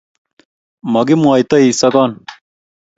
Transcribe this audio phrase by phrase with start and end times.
[0.91, 2.11] Makimwoitoi sogon.